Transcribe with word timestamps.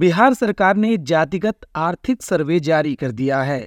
बिहार 0.00 0.34
सरकार 0.34 0.76
ने 0.76 0.96
जातिगत 0.98 1.66
आर्थिक 1.76 2.22
सर्वे 2.22 2.58
जारी 2.60 2.94
कर 2.94 3.10
दिया 3.12 3.42
है। 3.42 3.66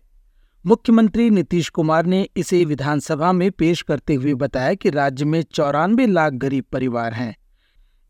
मुख्यमंत्री 0.65 1.29
नीतीश 1.29 1.67
कुमार 1.69 2.05
ने 2.05 2.21
इसे 2.37 2.63
विधानसभा 2.65 3.31
में 3.31 3.49
पेश 3.51 3.81
करते 3.81 4.13
हुए 4.13 4.33
बताया 4.33 4.73
कि 4.73 4.89
राज्य 4.89 5.25
में 5.25 5.41
चौरानवे 5.43 6.05
लाख 6.07 6.33
गरीब 6.35 6.65
परिवार 6.71 7.13
हैं, 7.13 7.35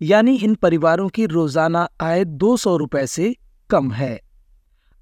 यानी 0.01 0.35
इन 0.37 0.53
परिवारों 0.55 1.07
की 1.09 1.25
रोज़ाना 1.25 1.87
आय 2.01 2.23
दो 2.25 2.55
सौ 2.57 2.75
रुपए 2.77 3.05
से 3.07 3.35
कम 3.69 3.91
है। 3.91 4.19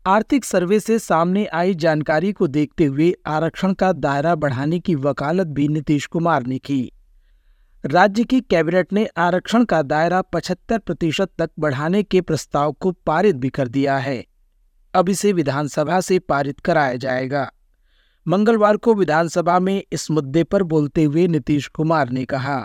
आर्थिक 0.06 0.46
सर्वे 0.46 0.80
से 0.80 0.98
सामने 1.00 1.46
आई 1.46 1.76
जानकारी 1.76 2.32
को 2.34 2.48
देखते 2.50 2.86
हुए 2.86 3.14
आरक्षण 3.28 3.74
का 3.74 3.92
दायरा 3.94 4.34
बढ़ाने 4.38 4.80
की 4.80 4.96
वकालत 4.98 5.48
भी 5.50 5.68
नीतीश 5.68 6.06
कुमार 6.08 6.46
ने 6.46 6.58
की। 6.60 6.82
राज्य 7.84 8.24
की 8.24 8.40
कैबिनेट 8.42 8.92
ने 8.94 9.06
आरक्षण 9.18 9.64
का 9.66 9.82
दायरा 9.82 10.22
75 10.34 10.80
प्रतिशत 10.80 11.30
तक 11.40 11.50
बढ़ाने 11.60 12.02
के 12.04 12.20
प्रस्ताव 12.22 12.72
को 12.72 12.92
पारित 13.06 13.36
भी 13.36 13.50
कर 13.50 13.68
दिया 13.68 13.98
है। 13.98 14.24
अब 14.94 15.10
इसे 15.10 15.32
विधानसभा 15.34 16.00
से 16.02 16.20
पारित 16.20 16.60
कराया 16.60 16.96
जाएगा। 16.96 17.50
मंगलवार 18.26 18.78
को 18.78 18.94
विधानसभा 18.94 19.58
में 19.60 19.84
इस 19.92 20.10
मुद्दे 20.12 20.44
पर 20.44 20.64
बोलते 20.66 21.04
हुए 21.04 21.28
नीतीश 21.28 21.68
कुमार 21.68 22.10
ने 22.10 22.26
कहा, 22.26 22.60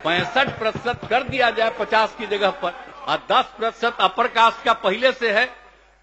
पैंसठ 0.00 0.58
प्रतिशत 0.58 1.08
कर 1.10 1.28
दिया 1.28 1.50
जाए 1.50 1.76
पचास 1.80 2.14
की 2.18 2.26
जगह 2.26 2.50
पर, 2.62 2.72
और 3.08 3.26
दस 3.32 3.54
प्रतिशत 3.58 3.96
अपर 4.00 4.28
कास्ट 4.28 4.64
का 4.64 4.72
पहले 4.72 5.12
से 5.12 5.32
है 5.32 5.46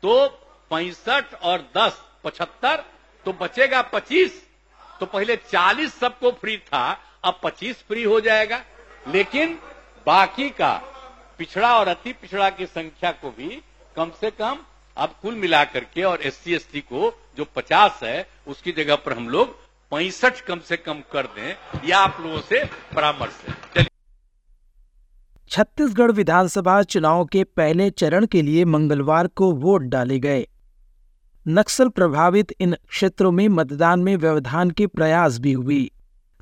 तो 0.04 0.28
पैंसठ 0.72 1.34
और 1.44 1.68
दस 1.78 2.02
पचहत्तर 2.24 2.84
तो 3.26 3.34
बचेगा 3.42 3.82
पच्चीस। 3.94 4.42
तो 5.02 5.06
पहले 5.06 5.36
चालीस 5.36 5.94
सबको 5.94 6.32
फ्री 6.32 6.58
था, 6.58 6.98
अब 7.24 7.40
25 7.44 7.76
फ्री 7.88 8.04
हो 8.04 8.20
जाएगा। 8.22 8.62
लेकिन 9.08 9.54
बाकी 10.08 10.50
का 10.50 10.74
पिछड़ा 11.38 11.74
और 11.80 11.88
अति 11.88 12.14
पिछड़ा 12.14 12.50
की 12.50 12.66
संख्या 12.66 13.12
को 13.12 13.30
भी 13.30 13.62
कम 13.96 14.12
से 14.22 14.32
कम 14.32 14.60
अब 14.98 15.16
कुल 15.22 15.36
मिलाकर 15.36 15.84
के 15.84 16.04
और 16.04 16.22
एस 16.22 16.36
सी 16.36 16.82
को 16.82 17.12
जो 17.38 17.46
50 17.56 18.00
है, 18.04 18.28
उसकी 18.48 18.72
जगह 18.72 18.96
पर 18.96 19.14
हम 19.14 19.30
लोग 19.30 19.56
पैंसठ 19.92 20.40
कम 20.40 20.60
से 20.60 20.78
कम 20.78 21.02
कर 21.12 21.26
दें, 21.36 21.56
या 21.88 22.00
आप 22.00 22.18
लोगों 22.22 22.40
से 22.40 22.64
परामर्श 22.96 23.42
चलिए। 23.76 23.86
छत्तीसगढ़ 25.50 26.12
विधानसभा 26.12 26.82
चुनाव 26.84 27.26
के 27.26 27.44
पहले 27.44 27.90
चरण 27.90 28.26
के 28.26 28.42
लिए 28.42 28.66
मंगलवार 28.66 29.28
को 29.28 29.52
वोट 29.52 29.82
डाले 29.82 30.20
गए। 30.20 30.48
नक्सल 31.48 31.90
प्रभावित 31.90 32.54
इन 32.60 32.76
क्षेत्रों 32.90 33.32
में 33.32 33.48
मतदान 33.50 34.00
में 34.00 34.16
व्यवधान 34.18 34.72
के 34.72 34.88
प्रयास 34.88 35.40
भी 35.40 35.54
हुई। 35.54 35.92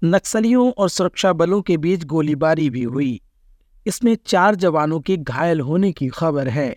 नक्सलियों 0.04 0.72
और 0.72 0.90
सुरक्षा 0.90 1.34
बलों 1.34 1.62
के 1.62 1.78
बीच 1.78 2.04
गोलीबारी 2.04 2.70
भी 2.70 2.84
हुई। 2.84 3.22
इसमें 3.88 4.18
चार 4.26 4.56
जवानों 4.56 5.00
के 5.00 5.18
घायल 5.18 5.60
होने 5.60 5.92
की 5.92 6.08
खबर 6.08 6.48
है। 6.48 6.76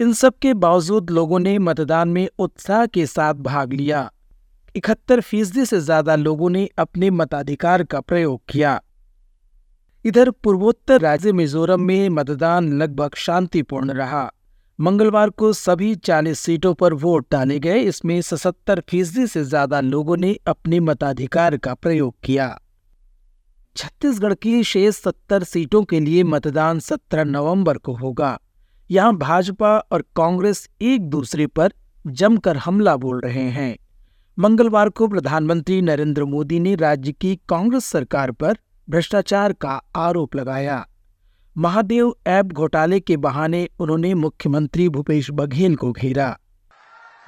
इन 0.00 0.12
सब 0.12 0.38
के 0.38 0.54
बावजूद 0.54 1.10
लोगों 1.10 1.38
ने 1.38 1.58
मतदान 1.58 2.08
में 2.08 2.28
उत्साह 2.38 2.86
के 2.86 3.06
साथ 3.06 3.34
भाग 3.34 3.72
लिया। 3.72 4.12
इकहत्तर 4.76 5.20
फ़ीसदी 5.20 5.64
से 5.64 5.80
ज़्यादा 5.80 6.16
लोगों 6.16 6.50
ने 6.50 6.68
अपने 6.78 7.10
मताधिकार 7.10 7.84
का 7.84 8.00
प्रयोग 8.00 8.40
किया। 8.48 8.80
इधर 10.04 10.30
पूर्वोत्तर 10.30 11.00
राज्य 11.00 11.32
मिजोरम 11.32 11.80
में 11.80 12.08
मतदान 12.08 12.72
लगभग 12.72 13.14
शांतिपूर्ण 13.14 13.92
रहा। 13.92 14.32
मंगलवार 14.78 15.30
को 15.30 15.52
सभी 15.52 15.94
40 15.94 16.40
सीटों 16.40 16.72
पर 16.74 16.94
वोट 16.94 17.26
डाले 17.30 17.58
गए, 17.58 17.78
इसमें 17.80 18.20
सतहत्तर 18.22 18.80
फ़ीसदी 18.80 19.26
से 19.26 19.44
ज़्यादा 19.44 19.80
लोगों 19.80 20.16
ने 20.16 20.36
अपने 20.46 20.80
मताधिकार 20.80 21.56
का 21.56 21.74
प्रयोग 21.74 22.14
किया। 22.24 22.48
छत्तीसगढ़ 23.76 24.34
की 24.34 24.62
शेष 24.64 24.96
सत्तर 24.96 25.44
सीटों 25.44 25.82
के 25.84 26.00
लिए 26.00 26.24
मतदान 26.24 26.80
17 26.80 27.24
नवंबर 27.24 27.78
को 27.78 27.94
होगा। 27.94 28.38
यहाँ 28.90 29.16
भाजपा 29.16 29.78
और 29.92 30.04
कांग्रेस 30.16 30.68
एक 30.82 31.08
दूसरे 31.10 31.46
पर 31.46 31.72
जमकर 32.04 32.56
हमला 32.56 32.96
बोल 32.96 33.20
रहे 33.20 33.48
हैं। 33.50 33.76
मंगलवार 34.38 34.88
को 34.88 35.08
प्रधानमंत्री 35.08 35.80
नरेंद्र 35.82 36.24
मोदी 36.24 36.58
ने 36.60 36.74
राज्य 36.74 37.12
की 37.12 37.34
कांग्रेस 37.48 37.84
सरकार 37.84 38.30
पर 38.32 38.58
भ्रष्टाचार 38.88 39.52
का 39.52 39.80
आरोप 39.96 40.36
लगाया। 40.36 40.86
महादेव 41.58 42.16
ऐप 42.26 42.46
घोटाले 42.46 43.00
के 43.00 43.16
बहाने 43.16 43.68
उन्होंने 43.80 44.14
मुख्यमंत्री 44.14 44.88
भूपेश 44.88 45.30
बघेल 45.30 45.76
को 45.76 45.92
घेरा। 45.92 46.36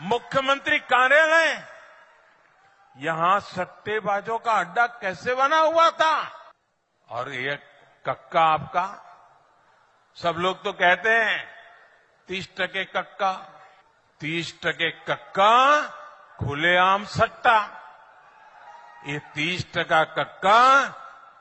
मुख्यमंत्री 0.00 0.78
कार्यालय 0.78 1.64
यहाँ 2.96 3.40
सट्टेबाजों 3.40 4.38
का 4.38 4.52
अड्डा 4.52 4.86
कैसे 4.86 5.34
बना 5.34 5.58
हुआ 5.58 5.90
था? 5.90 6.30
और 7.08 7.32
ये 7.32 7.56
कक्का 8.06 8.40
आपका? 8.40 9.04
सब 10.16 10.34
लोग 10.38 10.64
तो 10.64 10.72
कहते 10.72 11.08
हैं, 11.08 11.44
तीस 12.28 12.48
टके 12.58 12.84
कक्का। 12.84 13.32
तीस 14.20 14.60
टके 14.62 14.90
कक्का, 14.90 15.82
खुलेआम 16.44 17.04
सट्टा। 17.04 17.58
ये 19.06 19.18
तीस 19.18 19.72
टका 19.74 20.04
कक्का, 20.04 20.88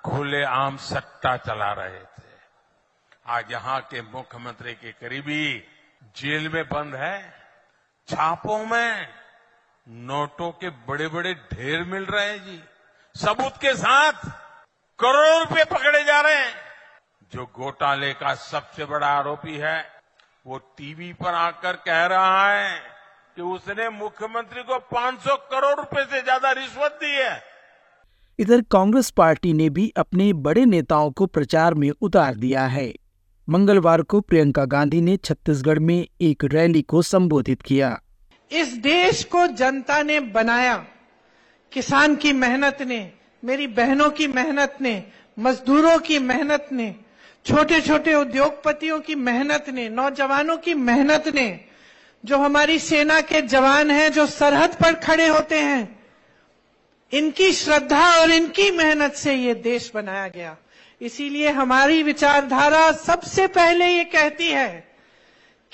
खुलेआम 0.06 0.78
सट्टा 0.78 1.38
चला 1.38 1.74
रहे 1.74 2.00
थे। 2.00 2.27
आज 3.28 3.52
यहाँ 3.52 3.80
के 3.92 4.02
मुख्यमंत्री 4.04 4.74
के 4.74 4.92
करीबी 4.94 5.44
जेल 6.16 6.48
में 6.50 6.64
बंद 6.66 6.94
है, 6.96 7.20
छापों 8.08 8.58
में 8.66 9.08
नोटों 9.88 10.50
के 10.54 10.70
बड़े 10.88 11.08
बड़े 11.08 11.34
ढेर 11.52 11.84
मिल 11.86 12.06
रहे 12.06 12.26
हैं 12.26 12.38
जी। 12.46 12.60
सबूत 13.16 13.58
के 13.58 13.74
साथ 13.76 14.26
करोड़ों 15.00 15.40
रुपए 15.40 15.64
पकड़े 15.66 16.04
जा 16.04 16.20
रहे 16.22 16.36
हैं। 16.36 16.54
जो 17.34 17.46
घोटाले 17.48 18.12
का 18.14 18.34
सबसे 18.36 18.86
बड़ा 18.86 19.08
आरोपी 19.08 19.56
है, 19.58 19.80
वो 20.46 20.58
टीवी 20.78 21.12
पर 21.14 21.34
आकर 21.36 21.76
कह 21.86 22.06
रहा 22.06 22.52
है 22.52 22.80
कि 23.36 23.42
उसने 23.44 23.90
मुख्यमंत्री 23.92 24.64
को 24.64 24.78
500 24.92 25.36
करोड़ 25.52 25.76
रुपए 25.76 26.04
से 26.06 26.22
ज़्यादा 26.22 26.52
रिश्वत 26.54 26.98
दी 27.02 27.12
है। 27.14 27.42
इधर 28.40 28.62
कांग्रेस 28.72 29.10
पार्टी 29.14 29.52
ने 29.54 29.70
भी 29.72 29.92
अपने 29.98 30.32
बड़े 30.40 30.66
नेताओं 30.68 31.12
को 31.12 31.26
प्रचार 31.28 31.74
में 31.74 31.90
उतार 31.92 32.36
दिया 32.36 32.66
है। 32.68 32.88
मंगलवार 33.50 34.02
को 34.02 34.22
प्रियंका 34.22 34.66
गांधी 34.66 35.02
ने 35.02 35.18
छत्तीसगढ़ 35.18 35.80
में 35.80 36.08
एक 36.22 36.44
रैली 36.44 36.82
को 36.82 37.02
संबोधित 37.02 37.62
किया। 37.62 38.02
इस 38.52 38.68
देश 38.68 39.24
को 39.24 39.48
जनता 39.48 40.04
ने 40.04 40.20
बनाया। 40.20 40.86
किसान 41.72 42.16
की 42.16 42.34
मेहनत 42.34 42.78
ने, 42.82 43.12
मेरी 43.46 43.68
बहनों 43.68 44.10
की 44.10 44.28
मेहनत 44.28 44.78
ने, 44.82 45.04
मजदूरों 45.40 46.00
की 46.00 46.20
मेहनत 46.20 46.70
ने 46.72 46.96
छोटे 47.46 47.82
छोटे 47.82 48.14
उद्योगपतियों 48.14 49.00
की 49.00 49.16
मेहनत 49.16 49.66
ने, 49.74 49.90
नौजवानों 49.90 50.58
की 50.58 50.74
मेहनत 50.74 51.24
ने, 51.36 51.60
जो 52.26 52.38
हमारी 52.38 52.80
सेना 52.80 53.22
के 53.22 53.42
जवान 53.42 53.92
हैं, 53.92 54.12
जो 54.12 54.26
सरहद 54.26 54.70
पर 54.70 54.94
खड़े 54.94 55.28
होते 55.28 55.60
हैं, 55.60 56.00
इनकी 57.12 57.52
श्रद्धा 57.52 58.22
और 58.22 58.32
इनकी 58.32 58.72
मेहनत 58.72 59.14
से 59.14 59.34
ये 59.34 59.54
देश 59.54 59.92
बनाया 59.96 60.28
गया। 60.28 60.58
इसीलिए 61.02 61.50
हमारी 61.50 62.04
विचारधारा 62.04 62.92
सबसे 62.92 63.48
पहले 63.48 63.98
ये 63.98 64.04
कहती 64.04 64.48
है 64.48 64.88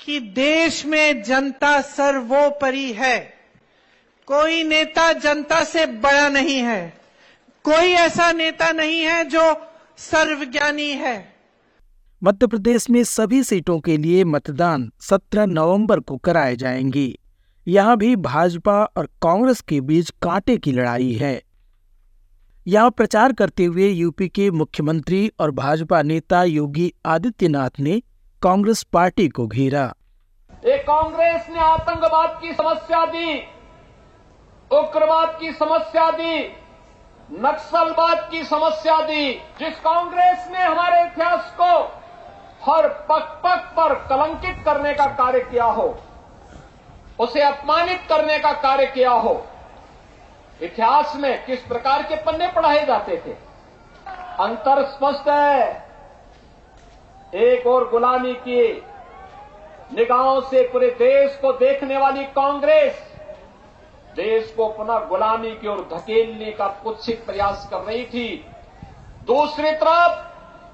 कि 0.04 0.20
देश 0.20 0.86
में 0.86 1.22
जनता 1.22 1.80
सर्वोपरि 1.80 2.92
है। 2.92 3.34
कोई 4.26 4.64
नेता 4.64 5.12
जनता 5.12 5.64
से 5.64 5.86
बड़ा 5.86 6.28
नहीं 6.28 6.58
है। 6.58 6.94
कोई 7.64 7.90
ऐसा 7.92 8.32
नेता 8.32 8.72
नहीं 8.72 9.00
है 9.00 9.24
जो 9.24 9.66
सर्वज्ञानी 9.98 10.90
है। 10.90 11.34
मध्य 12.22 12.46
प्रदेश 12.46 12.90
में 12.90 13.04
सभी 13.04 13.42
सीटों 13.42 13.80
के 13.80 13.96
लिए 13.96 14.24
मतदान 14.24 14.92
17 15.00 15.46
नवंबर 15.46 16.00
को 16.00 16.16
कराए 16.16 16.56
जाएँगे। 16.56 17.18
यहाँ 17.68 17.96
भी 17.96 18.16
भाजपा 18.16 18.84
और 18.84 19.06
कांग्रेस 19.06 19.60
के 19.60 19.80
बीच 19.80 20.10
कांटे 20.10 20.56
की 20.56 20.72
लड़ाई 20.72 21.12
है। 21.12 21.42
यहाँ 22.66 22.90
प्रचार 22.90 23.32
करते 23.32 23.64
हुए 23.64 23.88
यूपी 23.88 24.28
के 24.28 24.50
मुख्यमंत्री 24.50 25.30
और 25.40 25.50
भाजपा 25.50 26.00
नेता 26.02 26.42
योगी 26.44 26.92
आदित्यनाथ 27.06 27.80
ने 27.80 27.98
कांग्रेस 28.42 28.82
पार्टी 28.92 29.28
को 29.28 29.46
घेरा। 29.46 29.86
कांग्रेस 30.58 31.46
ने 31.50 31.60
आतंकवाद 31.60 32.38
की 32.42 32.52
समस्या 32.52 33.04
दी, 33.06 33.34
उग्रवाद 34.70 35.36
की 35.40 35.52
समस्या 35.52 36.10
दी, 36.10 36.40
नक्सलवाद 37.40 38.28
की 38.30 38.42
समस्या 38.44 39.00
दी। 39.02 39.30
जिस 39.60 39.78
कांग्रेस 39.80 40.48
ने 40.52 40.62
हमारे 40.62 41.04
इतिहास 41.04 41.54
को 41.60 41.72
हर 42.64 42.88
पक 43.08 43.40
पक 43.44 43.72
पर 43.76 43.94
कलंकित 44.08 44.64
करने 44.64 44.94
का 44.94 45.06
कार्य 45.14 45.40
किया 45.42 45.64
हो, 45.66 45.96
उसे 47.18 47.42
अपमानित 47.42 48.06
करने 48.08 48.38
का 48.38 48.52
कार्य 48.60 48.86
किया 48.86 49.10
हो 49.12 49.42
इतिहास 50.62 51.12
में 51.16 51.44
किस 51.46 51.60
प्रकार 51.60 52.02
के 52.02 52.16
पन्ने 52.16 52.48
पढ़ाए 52.48 52.84
जाते 52.86 53.16
थे? 53.16 53.32
अंतर 54.40 54.84
स्पष्ट 54.84 55.28
है। 55.28 55.84
एक 57.34 57.66
और 57.66 57.88
गुलामी 57.90 58.32
की, 58.34 58.82
निगाहों 59.94 60.40
से 60.40 60.62
पूरे 60.68 60.90
देश 60.90 61.38
को 61.42 61.52
देखने 61.52 61.96
वाली 61.98 62.24
कांग्रेस, 62.24 62.98
देश 64.16 64.54
को 64.56 64.68
पुनः 64.68 64.98
गुलामी 64.98 65.50
की 65.50 65.68
ओर 65.68 65.88
धकेलने 65.94 66.52
का 66.52 66.68
कुत्सित 66.84 67.24
प्रयास 67.26 67.68
कर 67.70 67.78
रही 67.78 68.04
थी। 68.04 68.46
दूसरी 69.26 69.70
तरफ़, 69.72 70.22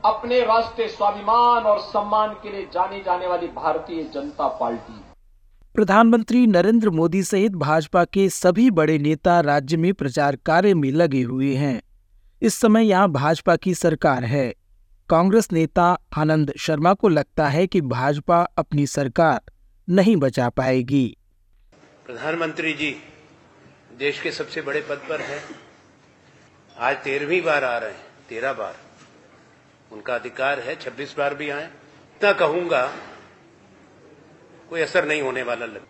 अपने 0.04 0.40
राष्ट्रीय 0.40 0.88
स्वाभिमान 0.88 1.64
और 1.64 1.78
सम्मान 1.80 2.34
के 2.42 2.50
लिए 2.50 2.68
जानी 2.72 3.00
जाने 3.00 3.26
वाली 3.26 3.46
भारतीय 3.46 4.02
जनता 4.04 4.48
पार्टी 4.48 5.04
प्रधानमंत्री 5.74 6.46
नरेंद्र 6.46 6.90
मोदी 6.90 7.22
सहित 7.22 7.52
भाजपा 7.52 8.04
के 8.04 8.28
सभी 8.28 8.70
बड़े 8.70 8.98
नेता 8.98 9.40
राज्य 9.40 9.76
में 9.76 9.94
प्रचार 9.94 10.36
कार्य 10.36 10.74
में 10.74 10.90
लगे 10.92 11.22
हुए 11.22 11.54
हैं। 11.54 11.82
इस 12.42 12.54
समय 12.54 12.84
यहाँ 12.84 13.08
भाजपा 13.08 13.56
की 13.56 13.74
सरकार 13.74 14.24
है। 14.24 14.54
कांग्रेस 15.08 15.48
नेता 15.52 15.98
आनंद 16.16 16.52
शर्मा 16.58 16.94
को 16.94 17.08
लगता 17.08 17.48
है 17.48 17.66
कि 17.66 17.80
भाजपा 17.80 18.40
अपनी 18.58 18.86
सरकार 18.86 19.40
नहीं 19.88 20.16
बचा 20.16 20.48
पाएगी। 20.48 21.16
प्रधानमंत्री 22.06 22.72
जी, 22.72 22.90
देश 23.98 24.20
के 24.20 24.32
सबसे 24.32 24.62
बड़े 24.62 24.80
पद 24.80 25.02
पर 25.08 25.20
हैं। 25.20 25.42
आज 26.78 26.96
तेरहवीं 26.96 27.42
बार 27.42 27.64
आ 27.64 27.78
रहे 27.78 27.90
हैं, 27.90 28.06
तेरह 28.28 28.52
बार। 28.52 28.76
उनका 29.92 30.14
अधिकार 30.14 30.60
है, 30.60 30.74
छब्बीस 30.74 31.14
बार 31.18 31.34
भी 31.34 31.50
आए। 31.50 31.64
इतना 31.64 32.32
कहूँगा 32.32 32.92
कोई 34.70 34.80
असर 34.80 35.04
नहीं 35.04 35.22
होने 35.22 35.42
वाला 35.42 35.66
लग। 35.66 35.86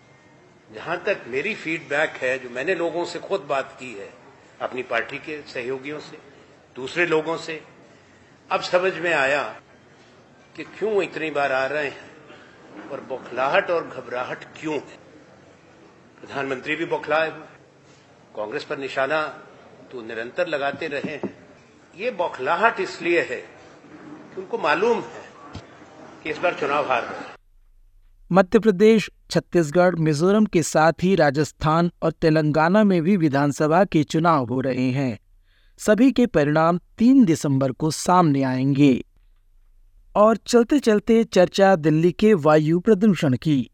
जहाँ 0.74 1.02
तक 1.04 1.24
मेरी 1.26 1.54
फीडबैक 1.54 2.10
है, 2.10 2.38
जो 2.38 2.50
मैंने 2.50 2.74
लोगों 2.74 3.04
से 3.04 3.18
खुद 3.18 3.40
बात 3.40 3.76
की 3.80 3.92
है, 3.94 4.12
अपनी 4.60 4.82
पार्टी 4.82 5.18
के 5.18 5.42
सहयोगियों 5.42 6.00
से, 6.00 6.18
दूसरे 6.76 7.06
लोगों 7.06 7.36
से, 7.36 7.64
अब 8.50 8.60
समझ 8.60 8.92
में 8.94 9.12
आया 9.14 9.42
कि 10.56 10.64
क्यों 10.64 11.02
इतनी 11.02 11.30
बार 11.30 11.52
आ 11.52 11.66
रहे 11.66 11.88
हैं 11.88 12.88
और 12.90 13.00
बौखलाहट 13.00 13.70
और 13.70 13.86
घबराहट 13.86 14.44
क्यों 14.44 14.74
है। 14.74 14.98
प्रधानमंत्री 16.20 16.76
भी 16.76 16.84
बौखलाए 16.84 17.30
हुए। 17.30 17.46
कांग्रेस 18.36 18.64
पर 18.64 18.78
निशाना 18.78 19.22
तो 19.92 20.02
निरंतर 20.02 20.46
लगाते 20.46 20.86
रहे 20.86 21.16
हैं। 21.16 21.48
ये 21.96 22.10
बौखलाहट 22.10 22.80
इसलिए 22.80 23.20
है 23.20 23.36
कि 23.36 24.40
उनको 24.40 24.58
मालूम 24.58 25.00
है 25.00 25.28
कि 26.24 26.30
इस 26.30 26.38
बार 26.38 26.54
चुनाव 26.54 26.88
हार 26.88 27.02
रहे 27.02 27.20
हैं। 27.20 27.39
मध्य 28.32 28.58
प्रदेश, 28.58 29.10
छत्तीसगढ़, 29.30 29.94
मिजोरम 29.94 30.44
के 30.44 30.62
साथ 30.62 30.92
ही 31.02 31.14
राजस्थान 31.14 31.90
और 32.02 32.12
तेलंगाना 32.12 32.84
में 32.84 33.02
भी 33.02 33.16
विधानसभा 33.16 33.84
के 33.84 34.04
चुनाव 34.04 34.46
हो 34.46 34.60
रहे 34.60 34.90
हैं। 34.90 35.18
सभी 35.78 36.12
के 36.12 36.26
परिणाम 36.26 36.80
तीन 36.98 37.24
दिसंबर 37.24 37.72
को 37.72 37.90
सामने 37.90 38.42
आएँगे। 38.42 39.04
और 40.16 40.36
चलते 40.36 40.78
चलते 40.78 41.24
चर्चा 41.24 41.76
दिल्ली 41.76 42.12
के 42.12 42.34
वायु 42.34 42.80
प्रदूषण 42.80 43.36
की। 43.36 43.70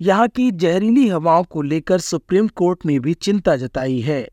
यहाँ 0.00 0.28
की 0.28 0.50
जहरीली 0.50 1.08
हवाओं 1.08 1.44
को 1.44 1.62
लेकर 1.62 1.98
सुप्रीम 1.98 2.48
कोर्ट 2.48 2.86
ने 2.86 2.98
भी 2.98 3.14
चिंता 3.14 3.56
जताई 3.56 4.00
है। 4.00 4.28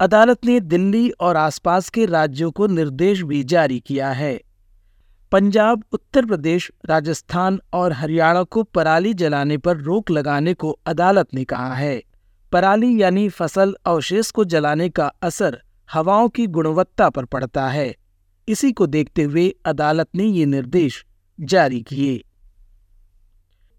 अदालत 0.00 0.44
ने 0.44 0.60
दिल्ली 0.60 1.10
और 1.10 1.36
आसपास 1.36 1.90
के 1.90 2.06
राज्यों 2.06 2.50
को 2.50 2.66
निर्देश 2.66 3.22
भी 3.22 3.44
जारी 3.44 3.80
किया 3.80 4.10
है। 4.10 4.40
पंजाब, 5.34 5.84
उत्तर 5.92 6.26
प्रदेश, 6.26 6.72
राजस्थान 6.86 7.60
और 7.72 7.92
हरियाणा 7.92 8.42
को 8.42 8.62
पराली 8.62 9.14
जलाने 9.14 9.58
पर 9.58 9.76
रोक 9.76 10.10
लगाने 10.10 10.54
को 10.54 10.70
अदालत 10.86 11.34
ने 11.34 11.44
कहा 11.44 11.74
है। 11.74 12.02
पराली 12.52 13.02
यानी 13.02 13.28
फ़सल 13.28 13.76
अवशेष 13.86 14.30
को 14.30 14.44
जलाने 14.44 14.88
का 14.88 15.06
असर 15.06 15.62
हवाओं 15.92 16.28
की 16.28 16.46
गुणवत्ता 16.46 17.10
पर 17.10 17.24
पड़ता 17.24 17.68
है। 17.68 17.96
इसी 18.48 18.72
को 18.72 18.86
देखते 18.86 19.22
हुए 19.22 19.54
अदालत 19.64 20.08
ने 20.14 20.24
ये 20.24 20.46
निर्देश 20.46 21.06
जारी 21.40 21.82
किए। 21.82 22.24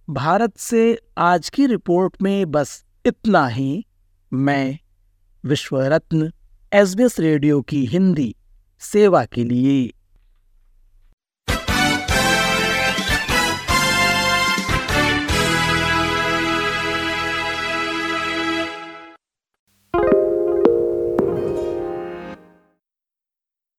भारत 0.09 0.57
से 0.57 0.99
आज 1.17 1.49
की 1.49 1.65
रिपोर्ट 1.65 2.21
में 2.21 2.51
बस 2.51 2.85
इतना 3.05 3.47
ही। 3.47 3.85
मैं 4.33 4.79
विश्व 5.45 5.81
रत्न 5.81 6.31
एसबीएस 6.73 7.19
रेडियो 7.19 7.61
की 7.61 7.85
हिंदी, 7.85 8.35
सेवा 8.79 9.25
के 9.25 9.43
लिए। 9.43 9.94